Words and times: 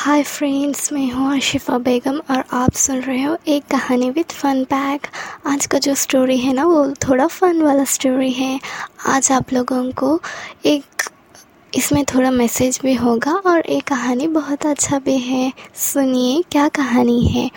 Hi 0.00 0.22
friends 0.22 0.92
मैं 0.92 1.10
हूँ 1.12 1.34
आशिफा 1.36 1.76
बेगम 1.78 2.20
और 2.30 2.44
आप 2.52 2.72
सुन 2.72 3.00
रहे 3.00 3.22
हो 3.22 3.36
एक 3.48 3.64
कहानी 3.70 4.08
विद 4.10 4.32
फन 4.32 4.62
पैक 4.64 5.06
आज 5.46 5.66
का 5.66 5.78
जो 5.78 5.94
स्टोरी 5.94 6.36
है 6.38 6.52
ना, 6.52 6.64
वो 6.64 6.94
थोड़ा 7.08 7.26
फ़न 7.26 7.60
वाला 7.62 7.84
स्टोरी 7.84 8.30
है। 8.30 8.60
आज 9.06 9.30
आप 9.32 9.52
लोगों 9.52 9.92
को 9.92 10.20
एक, 10.66 11.02
इसमें 11.72 12.04
थोड़ा 12.04 12.30
मैसेज 12.30 12.80
भी 12.82 12.94
होगा 12.94 13.32
और 13.46 13.60
एक 13.60 13.84
कहानी 13.84 14.28
बहुत 14.28 14.66
अच्छा 14.66 14.98
भी 14.98 15.18
है। 15.18 15.52
सुनिए, 15.74 16.42
क्या 16.52 16.68
कहानी 16.68 17.24
है? 17.26 17.50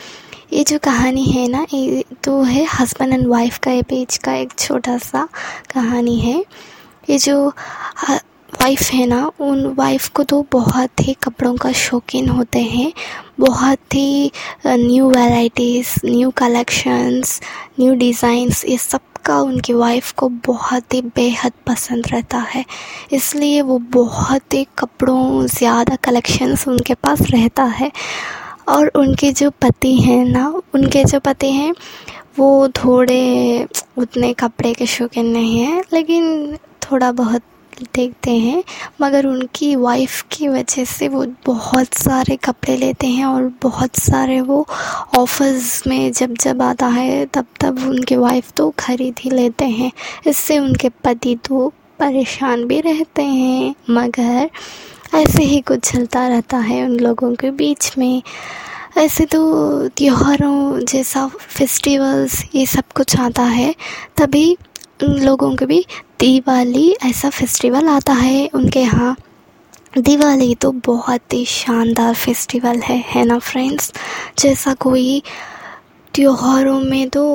ये 0.54 0.64
जो 0.64 0.80
कहानी 0.80 1.26
है 1.26 1.48
ना, 1.48 1.66
ये 1.74 2.04
तो 2.24 2.42
है 2.42 2.66
हस्बैंड 2.66 3.14
एंड 3.14 3.28
वाइफ 3.28 3.58
का, 3.58 3.72
ये 3.72 3.82
पेज 3.82 4.18
का 4.18 4.34
एक 4.34 4.60
छोटा 4.60 4.98
सा 4.98 5.28
कहानी 5.74 6.20
है। 6.20 6.46
ये 7.10 7.18
जो 7.18 7.54
वाइफ़ 8.64 8.92
है 8.94 9.06
ना, 9.06 9.32
उन 9.42 9.66
वाइफ़ 9.78 10.10
को 10.16 10.24
तो 10.24 10.42
बहुत 10.52 11.02
ही 11.02 11.14
कपड़ों 11.24 11.56
का 11.56 11.72
शौकीन 11.72 12.30
होते 12.30 12.60
हैं। 12.60 12.92
बहुत 13.40 13.96
ही 13.96 14.32
new 14.68 15.10
varieties 15.10 15.90
new 16.06 16.30
collections 16.32 17.40
new 17.80 17.96
designs 17.96 18.64
ये 18.66 18.78
सब 18.78 19.02
का 19.26 19.40
उनकी 19.42 19.74
वाइफ 19.74 20.12
को 20.12 20.30
बहुत 20.46 20.94
ही 20.94 21.02
बेहद 21.16 21.54
पसंद 21.68 22.08
रहता 22.12 22.46
है। 22.54 22.64
इसलिए 23.14 23.62
वो 23.62 23.80
बहुत 23.94 24.54
ही 24.54 24.66
कपड़ों, 24.80 25.46
ज़्यादा 25.48 25.96
कलेक्शंस 26.04 26.68
उनके 26.68 26.94
पास 26.94 27.22
रहता 27.32 27.64
है। 27.64 27.92
और 28.70 28.92
उनके 28.96 29.32
जो 29.32 29.50
पति 29.62 29.96
हैं 29.96 30.26
ना, 30.26 30.48
उनके 30.76 31.04
जो 31.04 31.20
पति 31.20 31.52
हैं, 31.52 31.74
वो 32.40 32.68
थोड़े 32.78 33.68
उतने 33.98 34.34
कपड़े 34.34 34.74
के 34.74 34.86
शौकीन 34.88 35.26
नहीं 35.26 35.60
हैं, 35.60 35.84
लेकिन 35.94 36.58
थोड़ा 36.84 37.12
बहुत 37.12 37.42
देखते 37.96 38.32
हैं, 38.32 38.64
मगर 39.02 39.26
उनकी 39.26 39.76
वाइफ 39.76 40.22
की 40.32 40.48
वजह 40.48 40.86
से 40.86 41.08
वो 41.08 41.26
बहुत 41.46 41.94
सारे 41.94 42.36
कपड़े 42.44 42.78
लेते 42.78 43.08
हैं 43.08 43.26
और 43.26 43.52
बहुत 43.62 43.96
सारे 43.96 44.40
वो 44.42 44.66
ऑफर्स 45.18 45.86
में 45.88 46.12
जब 46.12 46.34
जब 46.36 46.62
आता 46.62 46.88
है, 46.88 47.26
तब 47.26 47.46
तब 47.62 47.84
उनकी 47.88 48.16
वाइफ 48.16 48.52
तो 48.52 48.70
खरीद 48.80 49.20
ही 49.20 49.30
लेते 49.30 49.66
हैं। 49.66 49.92
इससे 50.28 50.60
उनके 50.60 50.90
पति 51.04 51.36
तो 51.46 51.72
परेशान 52.00 52.66
भी 52.66 52.80
रहते 52.82 53.24
हैं, 53.24 53.76
मगर 53.90 54.50
ऐसे 55.16 55.44
ही 55.44 55.62
कुछ 55.62 55.92
चलता 55.92 56.28
रहता 56.28 56.58
है 56.58 56.84
उन 56.86 57.00
लोगों 57.00 57.34
के 57.36 57.52
बीच 57.52 57.92
में। 57.98 58.22
ऐसे 58.98 59.26
तो 59.26 59.88
त्योहारों 59.88 60.80
जैसा 60.82 61.26
फेस्टिवल्स 61.28 62.44
ये 62.56 62.66
सब 62.66 62.92
कुछ 62.96 63.16
आता 63.20 63.44
है, 63.44 63.74
तभी 64.18 64.56
लोगों 65.04 65.56
के 65.56 65.66
भी 65.66 65.80
दिवाली 66.20 66.92
ऐसा 67.06 67.30
फेस्टिवल 67.30 67.88
आता 67.90 68.14
है 68.14 68.48
उनके 68.56 68.80
यहाँ। 68.80 69.16
दिवाली 69.98 70.54
तो 70.56 70.72
बहुत 70.86 71.34
ही 71.34 71.44
शानदार 71.46 72.14
फेस्टिवल 72.16 72.80
है 72.82 72.98
है 73.08 73.24
ना 73.26 73.38
फ्रेंड्स 73.40 73.92
जैसा 74.40 74.74
कोई 74.74 75.22
त्योहारों 76.14 76.80
में 76.82 77.10
तो 77.10 77.26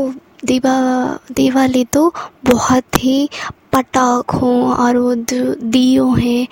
दिवा, 0.44 1.18
दिवाली 1.32 1.84
तो 1.84 2.12
बहुत 2.44 3.04
ही 3.04 3.28
पटाखों 3.72 4.72
और 4.74 4.96
वो 4.96 5.14
दियो 5.14 6.10
हैं, 6.10 6.46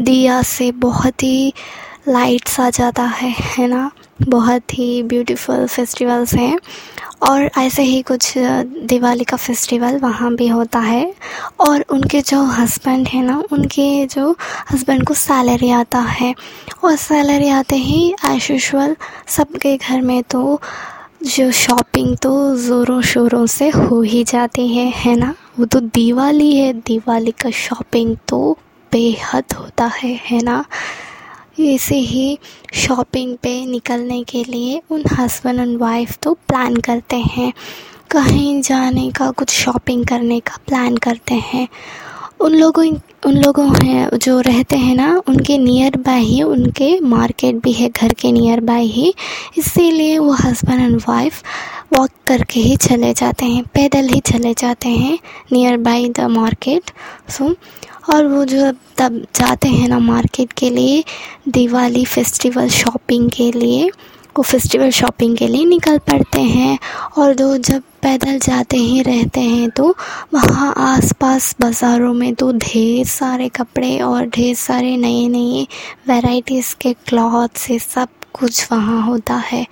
दिया 0.00 0.40
से 0.42 0.70
बहुत 0.72 1.22
ही 1.22 1.52
लाइट्स 2.08 2.58
आ 2.60 2.68
जाता 2.70 3.02
है 3.04 3.30
है 3.38 3.66
ना? 3.68 3.90
बहुत 4.28 4.78
ही 4.78 5.02
ब्यूटीफुल 5.02 5.66
फेस्टिवल्स 5.66 6.34
हैं। 6.34 6.58
और 7.22 7.50
ऐसे 7.58 7.82
ही 7.82 8.00
कुछ 8.02 8.32
दिवाली 8.90 9.24
का 9.24 9.36
फेस्टिवल 9.36 9.98
वहाँ 9.98 10.34
भी 10.34 10.48
होता 10.48 10.78
है। 10.78 11.14
और 11.60 11.84
उनके 11.90 12.20
जो 12.20 12.42
हस्बैंड 12.44 13.08
है 13.08 13.22
ना, 13.22 13.42
उनके 13.52 14.06
जो 14.06 14.30
हस्बैंड 14.72 15.04
को 15.06 15.14
सैलरी 15.14 15.70
आता 15.70 15.98
है। 15.98 16.34
और 16.84 16.96
सैलरी 16.96 17.48
आते 17.48 17.76
ही 17.76 18.14
यूजल 18.50 18.96
सबके 19.28 19.76
घर 19.76 20.00
में 20.00 20.22
तो 20.22 20.60
जो 21.26 21.50
शॉपिंग 21.52 22.16
तो 22.16 22.56
ज़ोरों 22.56 23.00
शोरों 23.02 23.46
से 23.46 23.68
हो 23.68 24.00
ही 24.02 24.24
जाती 24.24 24.68
है 24.68 24.92
है 24.96 25.14
ना? 25.16 25.34
वो 25.58 25.64
तो 25.64 25.80
दिवाली 25.80 26.56
है। 26.56 26.72
दिवाली 26.72 27.30
का 27.30 27.50
शॉपिंग 27.50 28.16
तो 28.28 28.58
बेहद 28.92 29.44
होता 29.58 29.86
है 29.86 30.20
है 30.24 30.42
ना? 30.42 30.64
ऐसे 31.60 31.96
ही 31.96 32.38
शॉपिंग 32.74 33.36
पे 33.36 33.66
निकलने 33.66 34.22
के 34.22 34.44
लिए 34.44 34.82
उन 34.90 35.04
हस्बैंड 35.18 35.60
एंड 35.60 35.78
वाइफ 35.78 36.16
तो 36.22 36.34
प्लान 36.48 36.76
करते 36.76 37.16
हैं। 37.16 37.52
कहीं 38.10 38.60
जाने 38.62 39.10
का, 39.10 39.30
कुछ 39.30 39.50
शॉपिंग 39.50 40.06
करने 40.06 40.40
का 40.40 40.58
प्लान 40.66 40.96
करते 40.96 41.34
हैं। 41.34 41.68
उन 42.40 42.54
लोगों 42.54 42.84
उन 43.26 43.36
लोगों 43.36 43.86
हैं, 43.86 44.18
जो 44.18 44.40
रहते 44.40 44.76
हैं 44.76 44.94
ना, 44.94 45.22
उनके 45.28 45.58
नियर 45.58 45.96
बाय 45.96 46.20
ही, 46.20 46.42
उनके 46.42 47.00
मार्केट 47.00 47.54
भी 47.54 47.72
है, 47.72 47.88
घर 47.88 48.12
के 48.12 48.32
नियर 48.32 48.60
बाय 48.60 48.84
ही। 48.84 49.14
इसीलिए 49.58 50.18
वो 50.18 50.32
हस्बैंड 50.32 50.80
एंड 50.80 51.00
वाइफ 51.08 51.42
वॉक 51.92 52.10
करके 52.26 52.60
ही 52.60 52.76
चले 52.76 53.12
जाते 53.12 53.46
हैं, 53.46 53.62
पैदल 53.64 54.08
ही 54.08 54.20
चले 54.20 54.54
जाते 54.54 54.88
हैं 54.88 55.18
near 55.52 55.76
by 55.76 56.08
the 56.08 56.20
market 56.20 56.90
so 57.28 57.54
और 58.12 58.26
वो 58.26 58.44
जो 58.44 58.70
तब 58.98 59.20
जाते 59.34 59.68
हैं 59.68 59.88
ना 59.88 59.98
मार्केट 59.98 60.52
के 60.52 60.70
लिए, 60.70 61.02
दिवाली 61.48 62.04
फेस्टिवल 62.04 62.68
शॉपिंग 62.70 63.30
के 63.30 63.50
लिए, 63.52 63.90
वो 64.36 64.42
फेस्टिवल 64.42 64.90
शॉपिंग 64.90 65.36
के 65.36 65.46
लिए 65.48 65.64
निकल 65.64 65.98
पड़ते 66.00 66.40
हैं। 66.40 66.78
और 67.18 67.34
दो, 67.34 67.56
जब 67.58 67.82
पैदल 68.02 68.38
जाते 68.38 68.76
ही, 68.76 69.00
रहते 69.02 69.40
हैं 69.40 69.68
तो 69.70 69.94
वहाँ 70.34 70.72
आसपास 70.78 71.54
बाज़ारों 71.60 72.12
में 72.14 72.34
तो 72.34 72.52
ढेर 72.54 73.04
सारे 73.06 73.48
कपड़े 73.48 73.98
और 74.00 74.26
ढेर 74.26 74.54
सारे 74.56 74.96
नए 74.96 75.26
नए 75.28 75.66
वैराइटीज़ 76.08 76.74
के 76.80 76.92
क्लॉथ्स 77.06 77.70
ये 77.70 77.78
सब 77.78 78.08
कुछ 78.34 78.66
वहाँ 78.72 79.02
होता 79.02 79.34
है। 79.46 79.66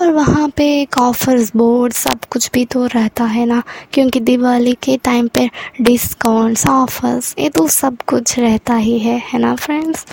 और 0.00 0.12
वहाँ 0.12 0.48
पे 0.56 0.86
ऑफर्स 0.98 1.50
बोर्ड 1.56 1.92
सब 1.92 2.24
कुछ 2.30 2.50
भी 2.54 2.64
तो 2.64 2.84
रहता 2.86 3.24
है 3.24 3.44
ना, 3.46 3.62
क्योंकि 3.92 4.20
दिवाली 4.20 4.72
के 4.82 4.96
टाइम 5.04 5.28
पे 5.28 5.48
डिस्काउंट्स 5.80 6.66
ऑफर्स 6.66 7.34
ये 7.38 7.48
तो 7.48 7.66
सब 7.68 8.02
कुछ 8.08 8.38
रहता 8.38 8.74
ही 8.74 8.98
है 8.98 9.18
है 9.32 9.38
ना 9.40 9.54
फ्रेंड्स 9.56 10.06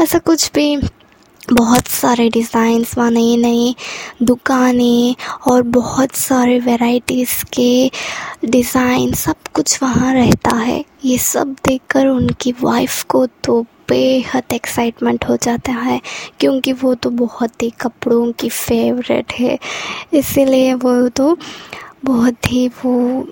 ऐसा 0.00 0.18
कुछ 0.18 0.50
भी 0.54 0.76
बहुत 1.52 1.86
सारे 1.88 2.28
डिज़ाइंस 2.30 2.96
वहाँ 2.98 3.10
नई 3.10 3.36
नई 3.36 3.74
दुकानें 4.22 5.14
और 5.50 5.62
बहुत 5.76 6.14
सारे 6.16 6.58
वैराइटीज़ 6.60 7.44
के 7.54 8.48
डिज़ाइन 8.48 9.12
सब 9.14 9.48
कुछ 9.54 9.82
वहाँ 9.82 10.12
रहता 10.14 10.54
है। 10.56 10.84
ये 11.04 11.18
सब 11.18 11.54
देखकर 11.66 12.06
उनकी 12.06 12.52
वाइफ 12.62 13.02
को 13.02 13.26
तो 13.44 13.64
बेहद 13.88 14.52
एक्साइटमेंट 14.54 15.24
हो 15.28 15.36
जाता 15.42 15.72
है, 15.72 16.00
क्योंकि 16.40 16.72
वो 16.72 16.94
तो 16.94 17.10
बहुत 17.10 17.62
ही 17.62 17.70
कपड़ों 17.80 18.30
की 18.32 18.48
फेवरेट 18.48 19.32
है। 19.32 19.58
इसीलिए 20.14 20.74
वो 20.74 21.08
तो 21.08 21.36
बहुत 22.04 22.52
ही 22.52 22.66
वो 22.84 23.26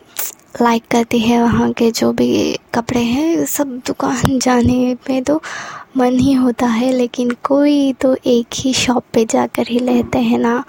लाइक 0.63 0.85
करती 0.91 1.19
है 1.21 1.43
वहाँ 1.43 1.73
के 1.73 1.91
जो 1.91 2.13
भी 2.13 2.59
कपड़े 2.75 3.01
हैं, 3.01 3.45
सब 3.47 3.81
दुकान 3.87 4.39
जाने 4.43 4.97
में 5.09 5.23
तो 5.25 5.41
मन 5.97 6.19
ही 6.19 6.33
होता 6.33 6.67
है, 6.67 6.93
लेकिन 6.93 7.31
कोई 7.45 7.93
तो 7.93 8.17
एक 8.27 8.47
ही 8.55 8.73
शॉप 8.75 9.05
पे 9.13 9.25
जाकर 9.25 9.67
ही 9.69 9.79
लेते 9.81 10.19
हैं 10.19 10.39
ना। 10.39 10.63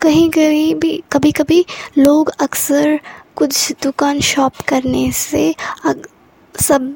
कहीं 0.00 0.28
कहीं 0.30 0.74
भी 0.74 1.02
कभी 1.12 1.30
कभी 1.32 1.64
लोग 1.98 2.30
अक्सर 2.40 2.98
कुछ 3.36 3.72
दुकान 3.82 4.20
शॉप 4.20 4.60
करने 4.68 5.10
से 5.12 5.54
सब 6.54 6.94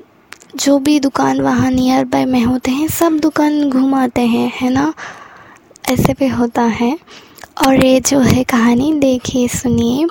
जो 0.56 0.78
भी 0.78 1.00
दुकान 1.00 1.40
वहाँ 1.40 1.70
नियर 1.70 2.04
बाय 2.04 2.24
में 2.24 2.44
होते 2.44 2.70
हैं, 2.70 2.88
सब 2.88 3.18
दुकान 3.18 3.70
घुमाते 3.70 4.20
हैं, 4.20 4.52
है 4.60 4.70
ना? 4.70 4.94
ऐसे 5.90 6.12
भी 6.12 6.28
होता 6.28 6.62
है। 6.62 6.98
और 7.66 7.84
ये 7.84 8.00
जो 8.00 8.20
है 8.20 8.44
कहानी, 8.44 8.92
देखिए, 8.92 9.48
सुनिए। 9.48 10.06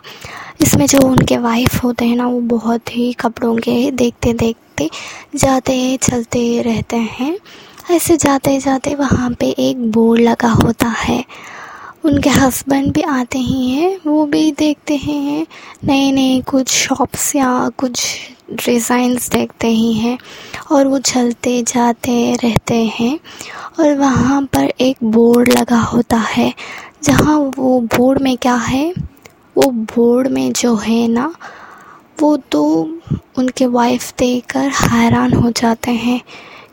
इसमें 0.62 0.88
जो 0.88 1.00
उनके 1.00 1.38
वाइफ 1.38 1.84
होते 1.84 2.06
हैं 2.06 2.16
ना, 2.16 2.28
वो 2.28 2.40
बहुत 2.40 2.98
ही 2.98 3.14
कपड़ों 3.14 3.56
के 3.56 3.92
देखते 3.92 4.34
देखते 4.34 4.90
जाते, 5.36 5.98
चलते 5.98 6.62
रहते 6.62 6.96
हैं। 6.96 7.38
ऐसे 7.92 8.18
जाते 8.18 8.60
जाते 8.60 8.96
वहाँ 8.96 9.32
पे 9.32 9.46
एक 9.50 9.92
बोर्ड 9.92 10.22
लगा 10.22 10.50
होता 10.50 10.88
है। 10.88 11.26
उनके 12.06 12.30
हस्बैंड 12.30 12.94
भी 12.94 13.02
आते 13.02 13.40
ही 13.40 13.72
हैं, 13.72 14.00
वो 14.08 14.26
भी 14.26 14.52
देखते 14.52 14.96
हैं 14.96 15.48
नए 15.84 16.12
नए 16.12 16.42
कुछ 16.42 16.70
शॉप्स 16.70 17.36
या 17.36 17.70
कुछ 17.78 18.18
डिज़ाइंस 18.54 19.30
देखते 19.30 19.68
ही 19.68 19.94
हैं 19.94 20.18
और 20.72 20.88
वो 20.88 21.00
चलते 21.00 21.62
जाते 21.62 22.34
रहते 22.34 22.76
हैं 22.76 23.20
और 23.80 23.96
वहाँ 23.96 24.42
पर 24.44 24.74
एक 24.82 24.98
बोर्ड 25.04 25.50
लगा 25.50 25.80
होता 25.80 26.18
है 26.18 26.54
जहाँ 27.04 27.38
वो 27.58 27.80
बोर्ड 27.80 28.22
में 28.22 28.38
क्या 28.38 28.56
है, 28.56 28.94
वो 29.58 29.72
बोर्ड 29.72 30.28
में 30.28 30.54
जो 30.54 30.76
है 30.76 31.08
ना, 31.08 31.34
वो 32.22 32.38
तो 32.38 32.64
उनके 33.38 33.66
वाइफ 33.66 34.14
देखकर 34.20 34.70
हैरान 34.70 35.34
हो 35.34 35.52
जाते 35.52 35.92
हैं। 35.92 36.22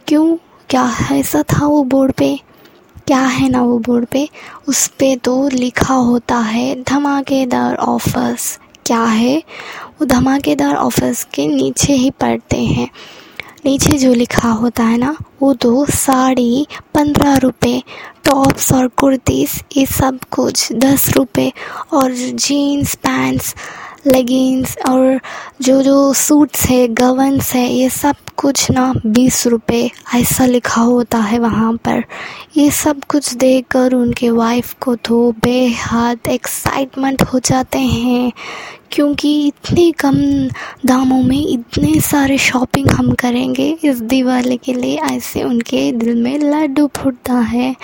क्यों? 0.09 0.37
क्या 0.71 0.97
ऐसा 1.13 1.43
था 1.43 1.67
वो 1.67 1.83
बोर्ड 1.85 2.13
पे? 2.13 2.41
क्या 3.07 3.21
है 3.21 3.49
ना 3.49 3.63
वो 3.63 3.79
बोर्ड 3.79 4.07
पे? 4.07 4.29
उस 4.69 4.89
पर 4.89 5.17
तो 5.17 5.49
लिखा 5.49 5.95
होता 5.95 6.39
है, 6.39 6.83
धमाकेदार 6.83 7.75
ऑफर्स 7.75 8.59
क्या 8.87 9.03
है? 9.03 9.43
वो 10.02 10.06
धमाकेदार 10.06 10.75
ऑफर्स 10.75 11.25
के 11.25 11.46
नीचे 11.46 11.93
ही 11.93 12.10
पढ़ते 12.10 12.56
हैं। 12.56 12.88
नीचे 13.64 13.93
जो 13.93 14.14
लिखा 14.14 14.49
होता 14.49 14.84
है 14.84 14.96
ना, 14.99 15.16
वो 15.43 15.54
तो 15.54 15.84
साड़ी, 15.87 16.66
पंद्रह 16.94 17.37
रुपये 17.37 17.82
टॉप्स 18.25 18.72
और 18.72 18.88
कुर्तीस, 18.88 19.54
ये 19.76 19.87
सब 19.87 20.19
कुछ, 20.31 20.72
दस 20.72 21.08
रुपये 21.16 21.52
और 21.93 22.12
जीन्स, 22.12 22.94
पैंट्स, 22.94 23.54
लेगिंग्स 24.06 24.76
और 24.88 25.20
जो 25.62 25.82
जो 25.82 26.12
सूट्स 26.12 26.66
है, 26.66 26.88
गवन्स 26.88 27.54
है, 27.54 27.72
ये 27.72 27.88
सब 27.88 28.16
कुछ 28.37 28.70
ना 28.70 28.93
बीस 29.06 29.46
रुपये 29.46 29.90
ऐसा 30.14 30.46
लिखा 30.46 30.81
होता 30.81 31.19
है 31.19 31.38
वहाँ 31.38 31.72
पर। 31.72 32.04
ये 32.56 32.70
सब 32.70 33.04
कुछ 33.04 33.34
देखकर 33.34 33.94
उनके 33.94 34.31
वाइफ 34.31 34.75
को 34.81 34.94
तो 34.94 35.32
बेहद 35.32 36.28
एक्साइटमेंट 36.28 37.22
हो 37.22 37.38
जाते 37.38 37.78
हैं 37.78 38.32
क्योंकि 38.93 39.47
इतने 39.47 39.91
कम 39.91 40.15
दामों 40.87 41.23
में 41.23 41.49
इतने 41.49 42.00
सारे 42.00 42.39
शॉपिंग 42.39 42.91
हम 42.91 43.12
करेंगे 43.12 43.79
इस 43.85 44.00
दिवाली 44.00 44.56
के 44.56 44.75
लिए, 44.75 44.99
ऐसे 44.99 45.43
उनके 45.43 45.93
दिल 45.93 46.15
में 46.15 46.39
लड्डू 46.39 46.91
फूटता 46.97 47.35
है। 47.35 47.77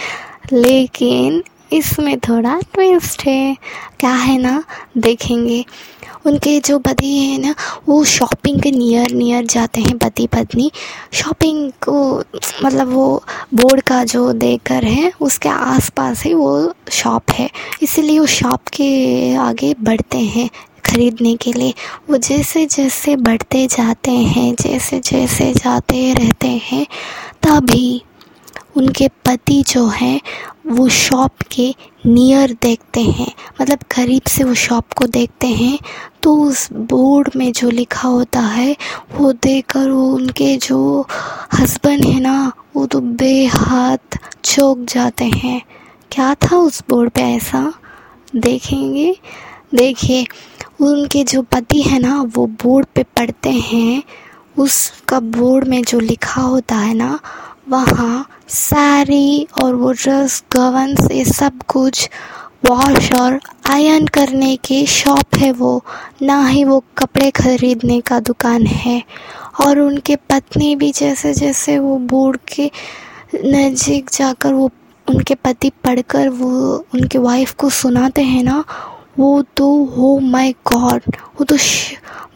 लेकिन 0.52 1.42
इसमें 1.72 2.18
थोड़ा 2.18 2.60
ट्विस्ट 2.72 3.26
है। 3.26 3.56
क्या 4.00 4.14
है 4.14 4.38
ना? 4.38 4.64
देखेंगे। 4.98 5.64
उनके 6.26 6.60
जो 6.60 6.78
पति 6.78 7.18
हैं 7.18 7.38
ना, 7.38 7.54
वो 7.88 8.04
शॉपिंग 8.04 8.60
के 8.60 8.70
नियर 8.70 9.10
नियर 9.10 9.44
जाते 9.44 9.80
हैं 9.80 9.98
पति 9.98 10.26
पत्नी। 10.26 10.72
शॉपिंग 11.12 11.70
को 11.70 12.22
मतलब 12.64 12.88
वो 12.88 13.22
बोर्ड 13.54 13.80
का 13.80 14.04
जो 14.04 14.32
देकर 14.32 14.84
है, 14.84 15.12
उसके 15.20 15.48
आसपास 15.48 16.24
ही 16.24 16.34
वो 16.34 16.74
शॉप 16.90 17.22
है। 17.30 17.50
इसीलिए 17.82 18.18
वो 18.18 18.26
शॉप 18.26 18.60
के 18.68 19.34
आगे 19.34 19.74
बढ़ते 19.80 20.18
हैं। 20.18 20.50
खरीदने 20.90 21.36
के 21.36 21.52
लिए। 21.52 21.74
वो 22.10 22.16
जैसे 22.16 22.66
जैसे 22.66 23.16
बढ़ते 23.16 23.66
जाते 23.66 24.10
हैं, 24.10 24.54
जैसे 24.60 25.00
जैसे 25.00 25.52
जाते 25.52 26.12
रहते 26.12 26.48
हैं, 26.48 26.86
तभी 27.42 28.02
उनके 28.76 29.08
पति 29.08 29.64
जो 29.68 29.86
हैं, 29.86 30.20
वो 30.66 30.88
शॉप 30.88 31.32
के 31.52 31.74
नियर 32.06 32.56
देखते 32.62 33.00
हैं। 33.00 33.32
मतलब 33.62 33.78
करीब 33.78 34.22
से 34.28 34.44
वो 34.44 34.54
शॉप 34.54 34.92
को 34.92 35.06
देखते 35.06 35.46
हैं। 35.46 35.78
तो 36.22 36.36
उस 36.36 36.72
बोर्ड 36.72 37.30
में 37.36 37.52
जो 37.52 37.70
लिखा 37.70 38.08
होता 38.08 38.40
है, 38.40 38.76
वो 39.14 39.32
देखकर 39.32 39.90
वो 39.90 40.14
उनके 40.14 40.56
जो 40.56 41.06
हस्बैंड 41.54 42.04
है 42.04 42.20
ना, 42.20 42.52
वो 42.76 42.86
तो 42.86 43.00
बेहद 43.00 43.98
चौक 44.44 44.78
जाते 44.78 45.24
हैं। 45.24 45.62
क्या 46.12 46.34
था 46.34 46.56
उस 46.56 46.82
बोर्ड 46.90 47.10
पे 47.10 47.20
ऐसा? 47.20 47.72
देखेंगे। 48.36 49.16
देखिए 49.74 50.26
उनके 50.80 51.24
जो 51.24 51.42
पति 51.42 51.82
है 51.82 51.98
ना, 51.98 52.22
वो 52.22 52.46
बोर्ड 52.46 52.86
पे 52.94 53.02
पढ़ते 53.02 53.50
हैं। 53.50 54.02
उसका 54.58 55.20
बोर्ड 55.20 55.68
में 55.68 55.82
जो 55.82 56.00
लिखा 56.00 56.42
होता 56.42 56.76
है 56.76 56.94
ना, 56.94 57.18
वहाँ 57.68 58.28
साड़ी 58.48 59.46
और 59.62 59.74
वो 59.74 59.92
ड्रेस 59.92 60.44
गवंस 60.52 61.10
ये 61.12 61.24
सब 61.24 61.62
कुछ 61.68 62.08
वॉश 62.70 63.12
और 63.12 63.40
आयन 63.70 64.06
करने 64.06 64.56
की 64.56 64.86
शॉप 64.86 65.36
है 65.36 65.52
वो। 65.52 65.84
ना 66.22 66.46
ही 66.46 66.64
वो 66.64 66.82
कपड़े 66.98 67.30
खरीदने 67.30 68.00
का 68.00 68.20
दुकान 68.20 68.66
है। 68.66 69.02
और 69.66 69.78
उनके 69.78 70.16
पत्नी 70.16 70.76
भी 70.76 70.92
जैसे 70.92 71.34
जैसे 71.34 71.78
वो 71.78 71.96
बोर्ड 71.98 72.38
के 72.54 72.70
नज़दीक 73.44 74.10
जाकर 74.12 74.52
वो 74.52 74.70
उनके 75.06 75.34
पति 75.34 75.70
पढ़कर 75.84 76.28
वो 76.28 76.50
उनके 76.94 77.18
वाइफ 77.18 77.54
को 77.54 77.70
सुनाते 77.70 78.22
हैं 78.22 78.42
ना 78.42 78.64
वो 79.18 79.42
तो 79.56 79.68
हो 79.86 80.18
माय 80.20 80.52
गॉड 80.72 81.02
वो 81.38 81.44
तो 81.44 81.56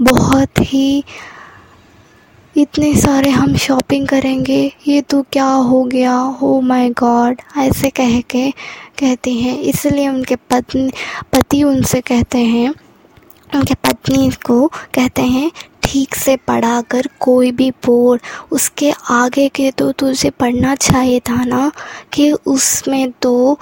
बहुत 0.02 0.60
ही 0.62 1.04
इतने 2.56 2.94
सारे 2.94 3.30
हम 3.30 3.54
शॉपिंग 3.56 4.06
करेंगे, 4.08 4.72
ये 4.88 5.00
तो 5.00 5.22
क्या 5.32 5.46
हो 5.46 5.82
गया 5.84 6.14
हो 6.40 6.60
माय 6.60 6.88
गॉड 6.90 7.40
ऐसे 7.58 7.90
कह 7.90 8.20
के 8.30 8.50
कहते 8.98 9.32
हैं। 9.32 9.58
इसलिए 9.60 10.08
उनके 10.08 10.36
पत्नी, 10.50 10.90
पति 11.32 11.62
उनसे 11.62 12.00
कहते 12.00 12.38
हैं, 12.38 12.68
उनके 13.50 13.74
पत्नी 13.84 14.30
को 14.46 14.66
कहते 14.94 15.22
हैं, 15.22 15.50
ठीक 15.82 16.14
से 16.14 16.36
पढ़ा 16.38 16.80
कर 16.82 17.08
कोई 17.20 17.52
भी 17.52 17.70
बोल 17.86 18.18
उसके 18.52 18.92
आगे 19.10 19.48
के 19.48 19.70
तो 19.70 19.90
तुझे 19.92 20.30
पढ़ना 20.30 20.74
चाहिए 20.76 21.20
था 21.20 21.44
ना, 21.44 21.70
कि 22.12 22.30
उसमें 22.32 23.10
तो 23.12 23.58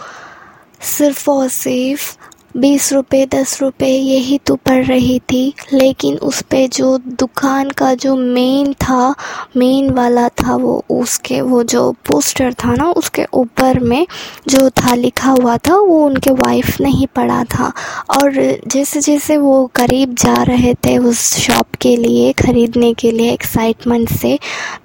सिर्फ़ 0.88 1.30
और 1.30 1.48
सिर्फ़ 1.50 2.16
बीस 2.56 2.92
रुपये 2.92 3.26
दस 3.26 3.58
रुपये 3.62 3.88
यही 3.88 4.38
तो 4.38 4.54
पड़ 4.56 4.84
रही 4.84 5.18
थी। 5.18 5.54
लेकिन 5.72 6.16
उस 6.16 6.40
पर 6.42 6.66
जो 6.66 6.98
दुकान 6.98 7.70
का 7.70 7.92
जो 7.94 8.16
मेन 8.16 8.72
था 8.72 9.14
मेन 9.56 9.90
वाला 9.90 10.28
था 10.28 10.56
वो, 10.56 10.84
उसके 10.90 11.40
वो 11.40 11.62
जो 11.62 11.90
पोस्टर 12.06 12.52
था 12.54 12.74
ना, 12.74 12.90
उसके 12.90 13.24
ऊपर 13.34 13.78
में 13.78 14.06
जो 14.48 14.70
था, 14.70 14.94
लिखा 14.94 15.30
हुआ 15.30 15.56
था, 15.56 15.76
वो 15.76 16.06
उनके 16.06 16.30
वाइफ 16.30 16.80
ने 16.80 16.90
ही 16.90 17.06
पढ़ा 17.06 17.44
था। 17.44 17.72
और 18.10 18.58
जैसे 18.66 19.00
जैसे 19.00 19.36
वो 19.36 19.70
करीब 19.74 20.14
जा 20.14 20.42
रहे 20.42 20.74
थे 20.74 20.98
उस 20.98 21.36
शॉप 21.36 21.74
के 21.80 21.96
लिए, 21.96 22.32
ख़रीदने 22.32 22.92
के 22.94 23.10
लिए 23.10 23.32
एक्साइटमेंट 23.32 24.08
से, 24.08 24.38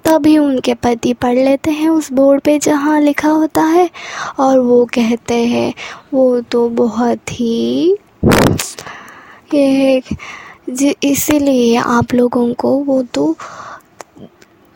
तभी 0.04 0.38
उनके 0.38 0.74
पति 0.74 1.12
पढ़ 1.12 1.34
लेते 1.34 1.70
हैं 1.70 1.88
उस 1.88 2.12
बोर्ड 2.12 2.40
पे 2.40 2.58
जहाँ 2.58 3.00
लिखा 3.00 3.28
होता 3.28 3.62
है। 3.62 3.90
और 4.38 4.58
वो 4.58 4.84
कहते 4.84 5.34
हैं, 5.34 5.74
वो 6.14 6.40
तो 6.40 6.68
बहुत 6.68 7.32
ही 7.32 7.55
ये 9.54 10.02
इसीलिए 11.04 11.76
आप 11.76 12.14
लोगों 12.14 12.52
को 12.54 12.78
वो 12.84 13.02
तो 13.14 13.34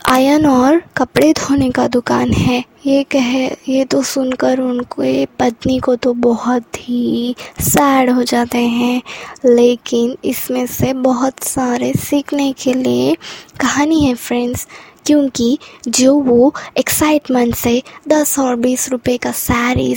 आयन 0.01 0.47
और 0.47 0.81
कपड़े 0.97 1.33
धोने 1.33 1.71
का 1.71 1.87
दुकान 1.89 2.33
है। 2.33 2.65
ये 2.87 3.03
कहे, 3.05 3.47
ये 3.69 3.85
तो 3.85 4.03
सुनकर 4.03 4.61
उनको 4.61 5.03
पत्नी 5.41 5.79
को 5.79 5.95
तो 5.97 6.13
बहुत 6.15 6.77
ही 6.79 7.35
सैड 7.61 8.11
हो 8.11 8.23
जाते 8.23 8.59
हैं। 8.59 9.03
लेकिन 9.47 10.17
इसमें 10.25 10.67
से 10.67 10.93
बहुत 10.95 11.45
सारे 11.45 11.93
सीखने 11.95 12.53
के 12.53 12.73
लिए 12.75 13.17
कहानी 13.61 14.05
है 14.05 14.15
फ्रेंड्स 14.15 14.67
क्योंकि 15.11 15.59
जो 15.89 16.15
वो 16.21 16.53
एक्साइटमेंट 16.79 17.55
से 17.55 17.83
दस 18.09 18.39
और 18.39 18.57
बीस 18.57 18.89
रुपए 18.91 19.17
का 19.17 19.31
सारी 19.33 19.95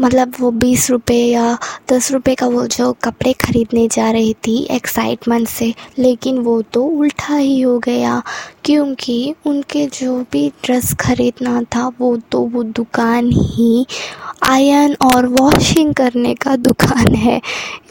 मतलब 0.00 0.34
वो 0.40 0.50
बीस 0.50 0.90
रुपए 0.90 1.14
या 1.14 1.56
दस 1.92 2.10
रुपए 2.12 2.34
का 2.34 2.46
वो 2.46 2.66
जो 2.68 2.92
कपड़े 3.04 3.32
ख़रीदने 3.32 3.86
जा 3.88 4.10
रही 4.10 4.32
थी 4.46 4.56
एक्साइटमेंट 4.70 5.48
से, 5.48 5.72
लेकिन 5.98 6.38
वो 6.38 6.60
तो 6.62 6.82
उल्टा 6.82 7.36
ही 7.36 7.60
हो 7.60 7.78
गया। 7.78 8.22
क्योंकि 8.68 9.34
उनके 9.46 9.86
जो 9.86 10.18
भी 10.32 10.48
ड्रेस 10.48 10.94
ख़रीदना 10.94 11.62
था, 11.62 11.92
वो 12.00 12.16
तो 12.16 12.40
वो 12.40 12.62
दुकान 12.62 13.30
ही 13.32 13.86
आयन 14.42 14.96
और 15.04 15.26
वॉशिंग 15.26 15.94
करने 15.94 16.34
का 16.34 16.56
दुकान 16.56 17.14
है। 17.14 17.40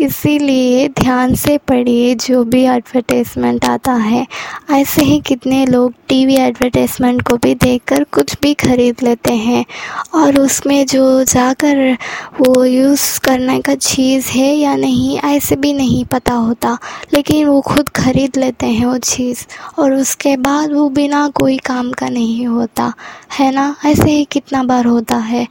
इसीलिए 0.02 0.88
ध्यान 0.90 1.36
से 1.36 1.58
पढ़िए, 1.58 2.16
जो 2.16 2.44
भी 2.44 2.64
एडवर्टाइजमेंट 2.64 3.66
आता 3.66 3.94
है। 3.94 4.28
ऐसे 4.72 5.04
ही 5.04 5.20
कितने 5.20 5.66
लोग 5.66 5.94
टीवी 6.08 6.36
एडवर्टाइजमेंट 6.36 7.22
को 7.22 7.38
भी 7.38 7.56
देखकर 7.56 8.04
कुछ 8.04 8.36
भी 8.42 8.54
ख़रीद 8.54 8.96
लेते 9.04 9.34
हैं। 9.34 9.66
और 10.14 10.40
उसमें 10.40 10.86
जो 10.86 11.24
जाकर 11.24 11.94
वो 12.40 12.64
यूज़ 12.66 13.20
करने 13.20 13.60
का 13.62 13.76
चीज़ 13.76 14.28
है 14.28 14.54
या 14.56 14.76
नहीं, 14.76 15.18
ऐसे 15.20 15.56
भी 15.56 15.74
नहीं 15.74 16.06
पता 16.06 16.34
होता। 16.34 16.78
लेकिन 17.14 17.48
वो 17.48 17.62
खुद 17.62 17.90
ख़रीद 17.90 18.38
लेते 18.38 18.66
हैं 18.66 18.86
वो 18.86 18.98
चीज़। 18.98 19.46
और 19.80 19.94
उसके 19.94 20.38
बाद 20.38 20.67
वो 20.74 20.90
बिना 20.90 21.28
कोई 21.28 21.58
काम 21.58 21.92
का 21.92 22.10
नहीं 22.10 22.46
होता, 22.48 22.94
है 23.40 23.52
ना? 23.52 23.76
ऐसे 23.86 24.12
ही 24.12 24.26
कितना 24.26 24.64
बार 24.64 24.86
होता 24.86 25.18
है। 25.18 25.48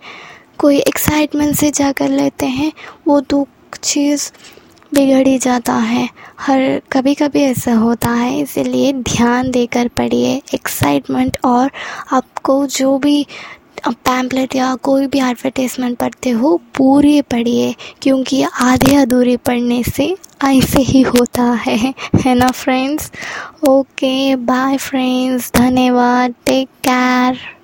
कोई 0.58 0.78
एक्साइटमेंट 0.78 1.54
से 1.56 1.70
जाकर 1.70 2.08
लेते 2.08 2.46
हैं, 2.46 2.72
वो 3.08 3.20
तो 3.20 3.46
चीज़ 3.82 4.30
बिगड़ 4.94 5.26
ही 5.28 5.38
जाता 5.38 5.74
है। 5.74 6.08
हर 6.40 6.82
कभी 6.92 7.14
कभी 7.14 7.40
ऐसा 7.40 7.74
होता 7.74 8.10
है, 8.10 8.38
इसीलिए 8.40 8.92
ध्यान 8.92 9.50
देकर 9.50 9.88
पढ़िए। 9.88 10.42
एक्साइटमेंट 10.54 11.36
और 11.44 11.70
आपको 12.12 12.66
जो 12.66 12.98
भी 12.98 13.26
पैम्पलेट 13.88 14.54
या 14.56 14.74
कोई 14.74 15.06
भी 15.06 15.18
एडवर्टाइजमेंट 15.20 15.98
पढ़ते 15.98 16.30
हो, 16.30 16.60
पूरी 16.76 17.20
पढ़िए, 17.22 17.74
क्योंकि 18.02 18.42
आधे 18.42 18.96
अधूरे 18.96 19.36
पढ़ने 19.36 19.82
से 19.82 20.16
ऐसे 20.44 20.82
ही 20.82 21.00
होता 21.02 21.42
है 21.42 21.94
है 22.24 22.34
ना 22.34 22.50
फ्रेंड्स 22.50 23.10
ओके 23.68 24.36
बाय 24.36 24.76
फ्रेंड्स 24.76 25.52
धन्यवाद. 25.54 26.34
Take 26.46 26.68
care 26.88 27.55